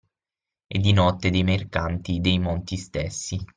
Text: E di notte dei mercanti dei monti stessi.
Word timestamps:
E 0.65 0.79
di 0.79 0.93
notte 0.93 1.29
dei 1.29 1.43
mercanti 1.43 2.21
dei 2.21 2.39
monti 2.39 2.75
stessi. 2.75 3.39